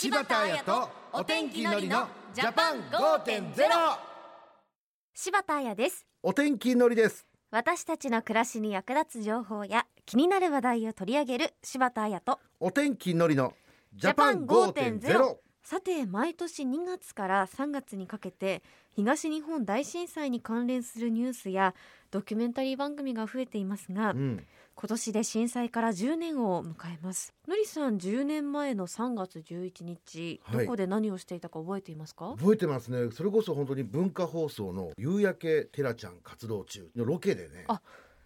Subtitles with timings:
[0.00, 3.52] 柴田彩とお天気のりのジャパン5.0
[5.12, 6.06] 柴田彩です。
[6.22, 7.26] お天気のりです。
[7.50, 13.52] 私たちの暮らしに役立つ情報や気になる話題を取り上げる柴田彩とお天気のりの
[13.94, 21.74] ジャパン5.0さて毎年2月から3月にかけて東日本大震災に関連するニュースや
[22.10, 24.44] ドキュメンタリー番組が増えていますが、うん、
[24.74, 27.32] 今年で震災から10年を迎えます。
[27.46, 30.64] のりさん10年前の3月11日、はい。
[30.64, 32.34] どこで何をしていたか覚えていますか？
[32.36, 33.12] 覚えてますね。
[33.12, 37.80] それこそ本当に文化放送の夕焼けテラちゃん活動中のロケでねあ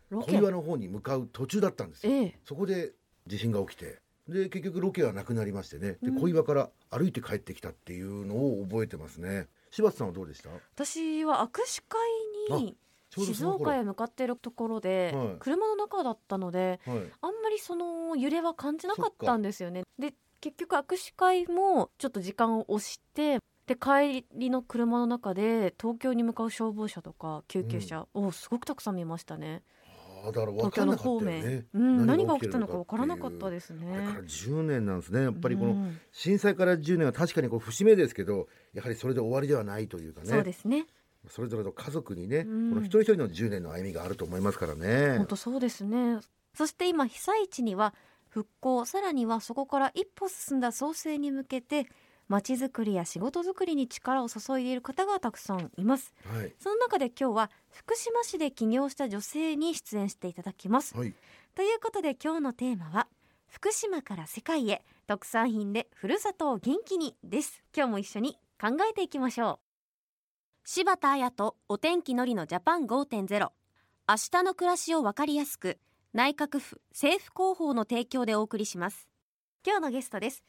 [0.09, 2.13] ロ小ケ岩の方に向かう途中だったんですよ。
[2.13, 2.39] ええ。
[2.47, 2.93] そこで
[3.27, 5.99] 地震が起きてで結局ロケはなくなりましてね。
[6.03, 6.21] でうん。
[6.21, 9.49] 小岩から歩いて帰ってきたっていうのを覚えてますね。
[9.71, 10.51] 柴田さんはどうでした？
[10.75, 11.83] 私は握手
[12.51, 12.77] 会に
[13.11, 15.37] 静岡へ向かっているところで、はい。
[15.39, 16.99] 車の中だったのではい。
[16.99, 19.83] あんまりその揺れは感じなかったんですよね。
[19.99, 29.84] で結局握手会もちょっと時間を押してで帰りの車の中で東京に向かう消防車とか救急車をすごくたくさん見ましたね、あー
[30.33, 31.67] だから分かんなか方面、ったよね。
[31.75, 33.87] うん、何が起きたのか分からなかったですね。
[33.93, 35.99] あれから10年なんですねやっぱりこのうん。
[36.13, 40.27] 震災から10年は確かにこう節目ですけどやはりそれで終わりではないというかね。
[40.29, 40.87] そうですね。
[41.29, 42.71] それぞれの家族にね、うん。
[42.71, 45.17] この一人一人の10年の歩みがあると思いますからね。
[45.19, 46.19] 本当そうですね。
[46.55, 47.95] そして今被災地には
[48.29, 51.89] 復興さらにはそこから一歩進んだ創生に向けてま
[52.43, 56.15] ちづくりや仕事づくりに力を注いでいる方がたくさんいます。
[56.25, 56.53] はい。
[56.59, 60.97] その中で今日は福島市で起業した女性に出演していただきます。
[60.97, 61.15] はい。
[61.55, 63.09] ということで今日のテーマは
[63.47, 67.63] 福島から世界へ特産品でふるさとを元気にです。
[67.77, 69.65] 今日も一緒に考えていきましょう。
[70.65, 73.51] 柴田彩とお天気のりのジャパン5.0
[74.09, 75.79] 明日の暮らしをわかりやすく
[76.15, 79.09] 内閣府政府広報の提供でお送りします。
[79.67, 80.43] 今日のゲストです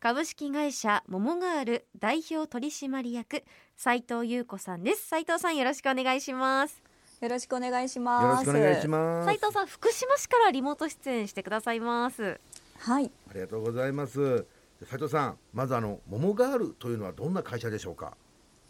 [0.00, 3.42] 株式会社モモガール代表取締役
[3.76, 5.04] 斉藤優子さんです。
[5.08, 6.80] 斉藤さんよろしくお願いします。
[7.20, 8.46] よろしくお願いしよます。
[8.46, 9.26] ろしくお願いします。
[9.26, 12.38] 斉藤さん福島市からリモート出演してくださいます。
[12.78, 14.46] はい、ありがとうございます。
[14.88, 18.16] 斉藤さんまずあの桃ガールというのはどんな会社でしょうか？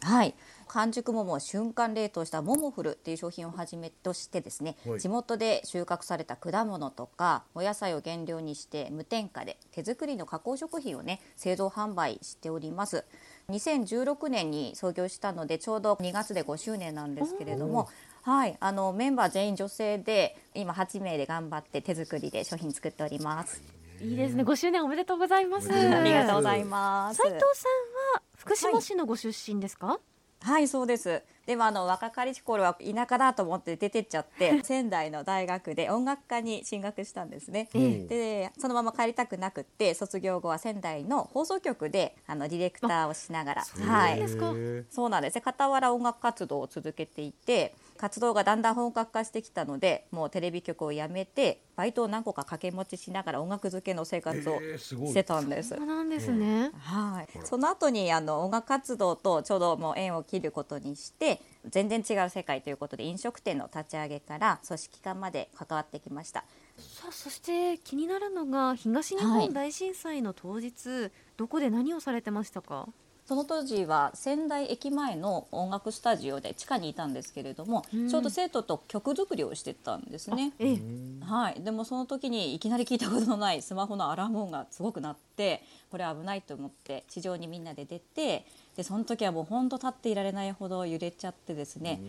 [0.01, 0.33] はい。
[0.69, 4.99] 完熟桃を瞬間冷凍したモモフルっていう商品をはじめとしてですね、はい。
[4.99, 13.03] 地元で収穫された果物とかお野菜を原料にして無添加で手作りの加工食品をね製造販売しております。
[13.49, 17.89] 2016年に創業したのでちょうど2月で5周年なんですけれども
[18.21, 23.61] はい、あのメンバー全員女性で今8名で頑張って手作りで商品作っております。
[24.01, 24.43] いいですね。
[24.43, 26.03] 5周年おめでとうございますおめでとうございます。
[26.03, 27.17] ありがとうございます。
[27.17, 27.67] 斉藤さ
[28.13, 29.97] んは福島市のご出身ですか、はい、
[30.67, 31.21] そうです。
[31.45, 37.69] でもあの若かりし頃は田舎だと思って出てっちゃって 仙台の大学で音楽科に進学したんですね。
[37.73, 44.19] ええでそのまま帰りたくなくって卒業後は仙台の放送局であのディレクターをしながら、はい。
[44.89, 45.35] そうなんです。
[45.35, 55.75] ね傍ら音楽活動を続けていて活動がだんだん本格化してきたのでもうテレビ局を辞めてバイトを何個か掛け持ちしながら音楽漬けの生活をしてたんです。
[55.75, 66.45] そうなんですね、はい、その後にあの音楽活動とちょうどもう縁を切ることにして全然違う世界ということで飲食店の立ち上げから組織化まで関わってきました。
[66.77, 69.41] さあそして気になるのが東日はい。
[69.47, 72.87] 本大震災の当日、どこで何をされてましたか？
[73.29, 78.09] その当時は仙台駅前の音楽スタジオで地下にいたんですけれども、うん。
[78.09, 80.51] ちょうど生徒と曲作りをしてたんですね。
[80.57, 80.79] ええ。
[81.23, 92.01] はい、でもその時にいきなり聞いたことのないスマホのアラーム音がすごく鳴ってこれ危ないと思って地上にみんなで出てでその時はもう本当立っていられないほど揺れちゃってですね、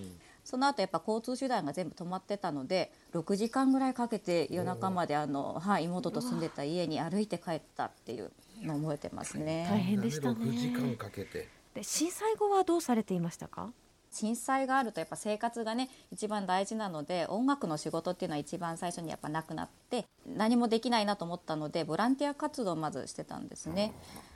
[0.42, 8.30] その後やっぱ交通手段が全部止まってたので6時間ぐらいかけて夜中まであの、はい、妹と住んでた家に歩いて帰ったっていう
[8.62, 9.66] のを覚えてますね。
[9.70, 10.36] 大変でしたね。
[10.38, 11.48] 6時間かけて。
[11.74, 13.72] で震災後はどうされていましたか？
[14.12, 23.92] 震災があるとやっぱ生活がね一番大事なので音楽の仕事っていうのは一番最初にやっぱなくなって何もできないなと思ったのでボランティア活動をまずしてたんですね。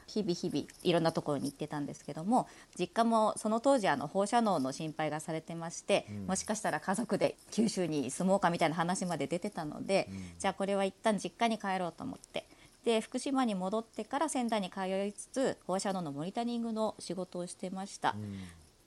[0.06, 2.46] 日々日々いろんなところに行ってたんですけども
[2.78, 12.44] 実家もその当時あの放射能の心配がされてまして、もしかしたら家族で九州に住もうかみたいな話まで出てたので、じゃあこれは一旦実家に帰ろうと思って
[12.84, 18.14] で福島に戻ってから仙台に通いつつ放射能のモニタリングの仕事をしてました。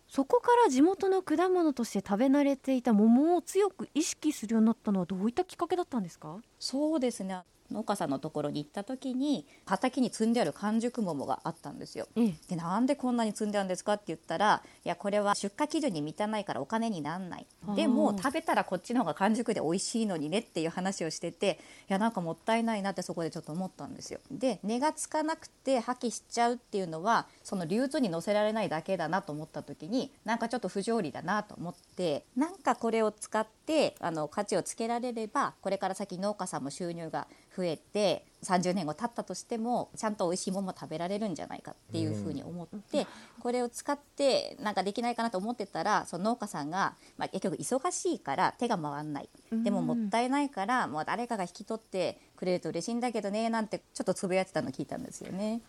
[0.07, 6.37] そこから地元の果物として食べ慣れていた桃を強く意識するようになったのはどういったきっかけだったんですか？
[6.59, 7.41] そうですね
[7.71, 12.07] 農家さんのところに行った時に畑に積んである完熟桃があったんですよ。
[12.15, 12.33] ええ。
[12.49, 17.47] でなんでこんなに積んであるんですかって言ったらいやこれは出荷基準に満たないからお金になんない。
[17.75, 21.59] でも食べたらこっちの方が完熟で美味しいのにねっていう話をしてて
[21.89, 24.19] いやなんかもったいないなってそこでちょっと思ったんですよ。
[24.31, 43.07] で値がつかなくて破棄しちゃうっていうのはその流通に乗せられないだけだなと思った時になんかちょっと不条理だなと思ってなんかこれを使ってあの価値をつけられればこれから先農家さんも収入が増えて30年後経ったとしてもちゃんと美味しいものも食べられるんじゃないかっていうふうに思って、
[43.39, 49.29] これを使ってなんかできないかなと思ってたらその農家さんが、まあ、結局忙しいから手が回んない。
[49.51, 55.61] でももったいないからもう誰かが引き取ってくれると嬉しいんだけどねなんてちょっとつぶやいてたの聞いたんですよね。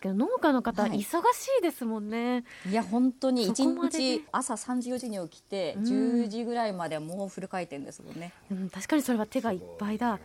[0.00, 0.92] けど農家の方、はい。
[0.92, 2.44] 忙しいですもんね。
[2.68, 5.84] いや本当に一日朝3時4時に起きてうん。
[5.84, 8.32] 10時ぐらいまではもうフル回転ですもんね。
[8.50, 10.10] うん、確かにそれは手がいっぱいだ。
[10.10, 10.22] だか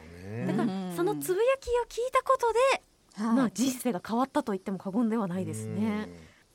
[0.57, 0.93] らうん。
[0.95, 3.35] そのつぶやきを聞いたことで、はい。
[3.35, 6.09] まあ、人生が変わったと言っても過言ではないですね。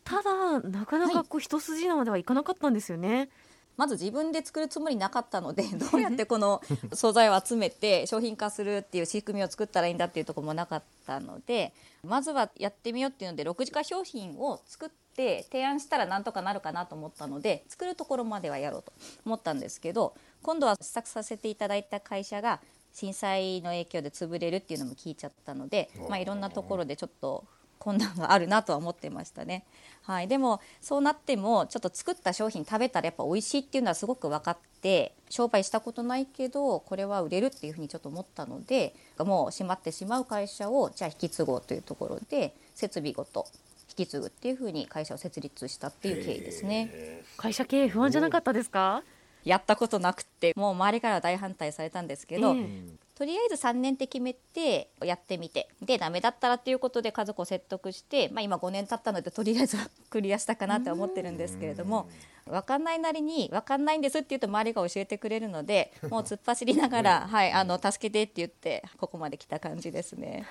[0.04, 3.28] ただなかなかこう一筋縄ではいかなかったんですよね、
[3.76, 6.62] まず自分で作るつもりなかったので どうやってこの
[6.93, 11.73] 素材を集めて商品化するっていう仕組みを作ったらいいんだっていうところもなかったので
[12.05, 18.93] まずはやってみようっていうので6次化商品を作って提案したらなんとかなるかなと思ったので作るところまではやろうと
[19.25, 22.61] 思ったんですけど今度は試作させていただいた会社が
[22.93, 27.44] 震災の影響で潰れるっていうのも聞いちゃったので、まあ、いろんなところでちょっと
[27.86, 29.64] 困難があるなとは思ってましたね。
[30.02, 43.46] はい、でもそうなってもちょっと作った商品食べたらやっぱ美味しいっていうのはすごく分かって商売したことないけどこれは売れるっていうふうにちょっと思ったのでもう閉まってしまう会社をじゃあ引き継ごうというところで設備ごと
[43.90, 47.22] 引き継ぐっていうふうに会社を設立したっていう経緯ですね。
[47.36, 49.02] 会社経営不安じゃなかったですか？
[49.44, 55.68] やったことなくってもう周りからは大反対されたんですけど、ええとりあえず3年って決めてやってみて。
[55.80, 62.08] でダメだったらっていうことで家族を説得して、まあ、今5年経ったのでとりあえずは クリアしたかなって思ってるんですけれども
[62.44, 70.46] 分かんないなりに分かんないんですって言うと周りが教えてくれるので もう突っ走りながら、はい、あの助けてって言ってここまで来た感じですね。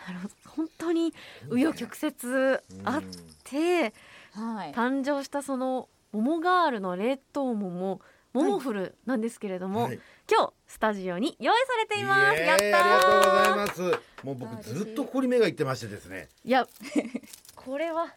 [0.48, 1.14] 本当に
[1.50, 3.04] 紆余曲折あっ
[3.44, 3.94] て
[4.36, 8.02] はい、誕生したその桃ガールの冷凍桃
[8.36, 10.00] モモフルなんですけれども、はい。
[10.30, 12.42] 今日スタジオに用意されています。
[12.42, 13.82] やったありがとうございーます。
[14.24, 16.28] もう僕ずっとここに目がいってましてですね。
[16.44, 16.68] いや
[17.56, 18.14] これは。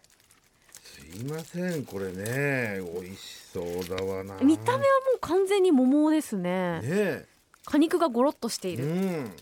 [0.82, 2.80] すいませんこれね。
[3.00, 3.20] 美味し
[3.52, 4.36] そうだわな。
[4.42, 4.84] 見た目はも
[5.16, 6.80] う完全に桃ですね。
[6.82, 7.26] ね
[7.64, 9.36] 果肉がゴロッとしていえる、うん。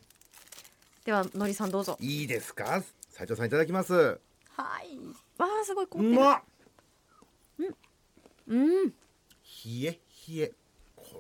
[1.04, 1.96] ではのりさんどうぞ。
[2.00, 2.82] いいですか？
[3.12, 3.94] 斉藤さんいただきます。
[3.94, 4.98] はい。
[5.38, 6.20] わあすごい凍うってる。
[6.20, 6.42] まっ。
[8.48, 8.88] うん。
[8.88, 8.92] 冷
[9.64, 9.98] え
[10.28, 10.48] 冷え。
[10.48, 10.54] こ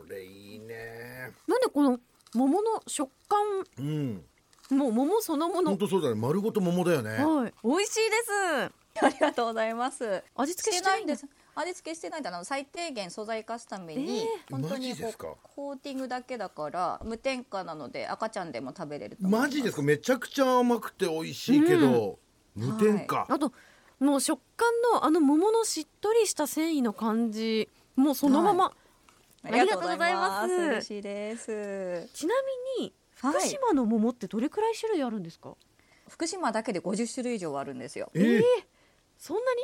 [0.08, 1.32] れいいね。
[1.46, 1.98] なんでこの
[2.34, 3.38] 桃の食感？
[3.78, 4.24] うん。
[4.70, 5.70] もう桃そのもの。
[5.70, 6.14] 本当そうだね。
[6.14, 7.10] 丸ごと桃だよね。
[7.10, 7.54] はい。
[7.62, 9.02] 美味しいです。
[9.04, 10.24] ありがとうございます。
[10.34, 11.26] 味付けししててないいんです。
[11.54, 12.44] 味付けしてないんだな。
[12.44, 14.26] 最低限素材化すために、えー。
[14.50, 19.16] 本当にこうコーティングだけだから無添加なので赤ちゃんでも食べれる。
[19.20, 19.82] マジですか？
[19.82, 22.18] めちゃくちゃ甘くて美味しいけど、
[22.54, 23.52] 無添加、あと
[24.00, 28.85] もう食感のあの桃のしっとりした繊維の感じもうそのまま、ありがとうござい。
[29.46, 32.08] ありがとうございます嬉しいです。
[32.12, 32.34] ちな
[32.78, 33.48] みに福はい。
[33.48, 35.54] 島の桃ってどれくらい種類あるんですか、
[36.08, 38.10] 福島だけで50種類以上あるんですよ。
[38.14, 38.42] えー
[39.18, 39.62] そんなに？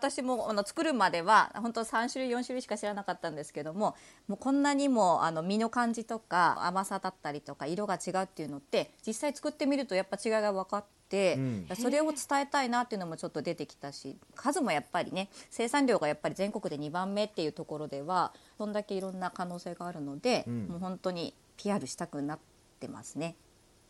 [0.00, 3.94] 私もあの作るまでは本当3種類4種類しか知らなかったんですけども
[4.28, 11.66] もうこんなにもあの実の感じとか甘さだったりとか色が違うっていうのって実際作ってみるとやっぱ違いが分かって、うん。
[11.76, 20.66] それを伝えたいなっていうのもちょっと出てきたし数もやっぱりね生産量がやっぱり全国で2番目っていうところではそんだけいろんな可能性があるので、うん。
[20.68, 22.38] もう本当に PR したくなっ
[22.78, 23.36] てますね。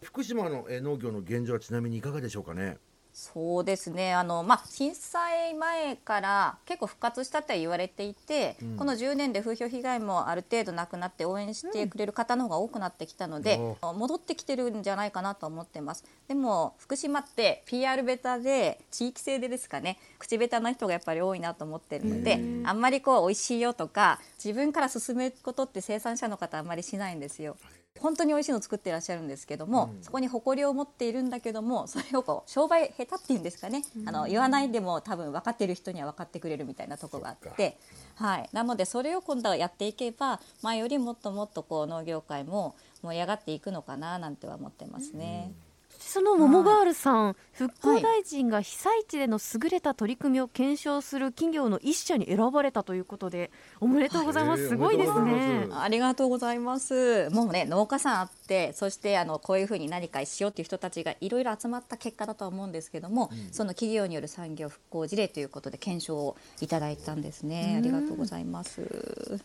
[0.02, 2.78] 福島のえー農業の現状はちなみにいかがでしょうかね？
[3.20, 4.14] そうですね。
[4.14, 8.76] あの、まあ、震災前から結構復活したって言われていて、うん。
[8.78, 16.04] この10年で風評被害もある程度なくなって応援してくれる方の方が多くなってきたので、戻ってきてるんじゃないかなと思ってます。
[16.28, 19.98] でも福島って PR ベタで地域性でですかね。
[20.18, 27.56] 口ベタな人がやっぱり多いなと思ってるのであんまりこう美味しいよとか自分から勧めることって生産者の方あんまりしないんですよ。
[27.98, 37.78] 本当に美味しいの作ってらっしゃるんですけども、そこに誇りを持っているんだけどもそれをこう商売下手っていうんですかね、あの言わないでも多分分かってる人には分かってくれるみたいなところがあって、
[38.16, 45.52] はい、なのでそれを今度はやっていけば前よりもっともっとこう農業界も盛り上がっていくのかななんては思ってますね。
[45.98, 57.28] その桃ガールさん、復興大臣が被災地での優れた取り組みを検証する企業の一社に選ばれたということでおめでとうございます、はいすごいですねありがとうございます。
[57.30, 67.76] もうね農家さんあってそしてあのこういうふうに何かしようっていう人たちがいろいろ集まった結果だとは思うんですけども、その企業による産業復興事例ということで検証をいただいたんですね。
[67.78, 69.40] ありがとうございます。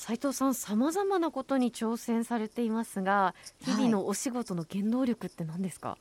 [0.00, 5.98] 斉藤さんさまざまなことに挑戦されていますが日々のお仕事の原動力って何ですか、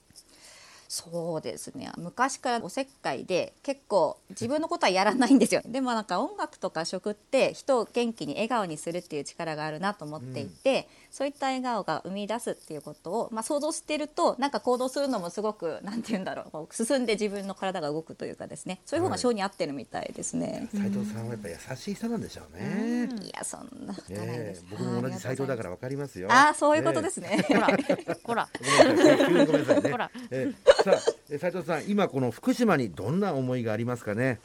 [0.88, 1.92] そうですね。
[1.98, 5.62] 昔からおせっかいで結構自分のことはやらないんですよ。
[5.66, 20.70] でもなんか音楽とか食って人を元気に笑顔にするっていう力があるなと思っていて、そういった笑顔が生み出すっていうことを、まあ、想像してるとなんか行動するのもすごくなんて言うんだろう進んで自分の体が動くというかですねそういう方が性に合ってるみたいですね。
[20.72, 23.10] 斉藤さんはやっぱ優しい人なんでしょうね。
[23.22, 24.64] いやそんなことないねです。
[24.66, 26.32] え僕も同じ斉藤だからわかりますよ。
[26.32, 27.46] ああそういうことですねね。
[27.48, 27.68] ほら
[28.24, 29.46] ほらえ。
[29.46, 29.92] ごめんなさいね。
[29.92, 34.40] ほらえーさあえー斉藤さん今この福島にどんな思いがありますかね？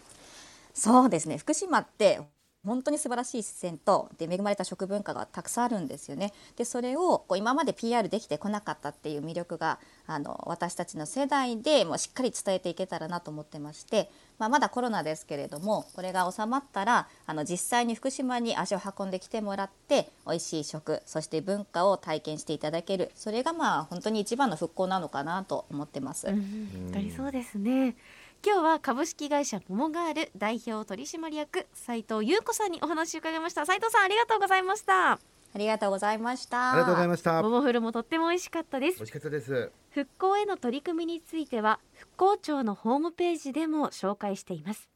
[0.72, 2.20] そうですね福島って
[2.64, 6.32] 本当に素晴らしい自然とで恵まれた食文化がたくさんあるんですよね。
[6.56, 26.28] でそれをこう今まで PR できてこなかったっていう魅力があの私たちの世代でもうしっかり伝えていけたらなと思ってまして、まあ、まだコロナですけれどもこれが収まったらあの実際に福島に足を運んできてもらって美味しい食そして文化を体験していただけるそれがまあ本当に一番の復興なのかなと思ってます。
[26.28, 27.96] うんありそうですね
[28.46, 35.18] 今日は株式会社モモガール代表取締役斉藤優子さんにお話を伺いました斉藤さんありがとうございましたあ
[35.56, 36.72] りがとうございました。
[36.72, 37.40] ありがとうございました。
[37.40, 39.70] 美モモフルもとっても美味しかったです味しかったです。
[39.90, 44.90] 復興への取り組みについては復興庁のホームページでも紹介しています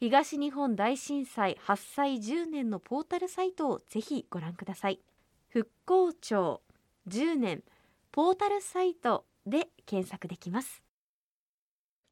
[0.00, 4.98] 東日本大震災発災10年のポータルサイトをぜひご覧ください
[5.50, 6.62] 復興庁
[7.08, 7.62] 10年
[8.10, 10.82] ポータルサイトで検索できます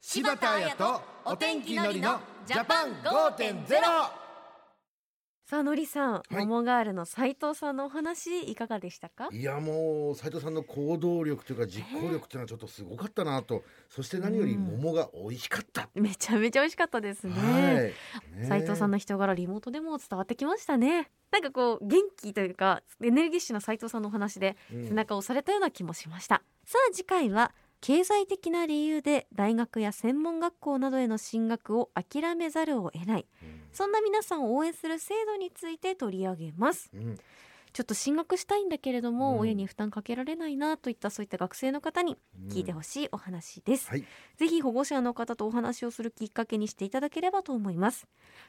[0.03, 3.67] 柴田彩とお天気のりのジャパン5.0
[5.45, 6.37] さあのりさん、はい。
[6.39, 9.29] モモガールの斉藤さんのお話いかがでしたか？
[9.31, 13.63] いやもう斉藤さんの行動力というか実行力っていうのはちょっとすごかったなと。
[13.91, 15.91] そして何より桃が美味しかった。
[15.95, 18.47] めちゃめちゃ美味しかったですね、はい。
[18.47, 21.11] 斉藤さんの人柄リモートでも伝わってきましたね。
[21.31, 33.27] なんかこう元気というかエネルギッシュな斉藤さんのお話でうん背中を押されたような気もしました、さあ次回は経済的な理由で大学や専門学校などへの進学を諦めざるを得ない。
[33.73, 36.91] そんな皆さんを応援する制度について取り上げます。
[36.95, 37.19] うん。
[37.73, 39.39] ちょっと進学したいんだけれども、うん。
[39.41, 42.17] 親に負担かけられないなといったそういった学生の方に
[42.49, 44.05] 聞いてほしいお話です、はい。
[44.37, 48.07] ぜひ保護者の方とお話をするきっかけにしていただければと思います。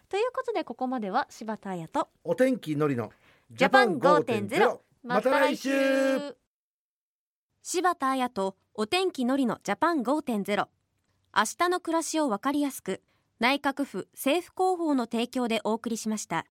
[0.10, 3.12] ということでここまでは柴田彩とお天気のりの
[3.52, 5.70] ジャパン5.0また来週
[7.64, 10.68] 柴田彩とお天気のりのジャパン5.0
[11.38, 13.04] 明日の暮らしをわかりやすく
[13.40, 16.48] 内閣府政府広報の提供でお送りしました。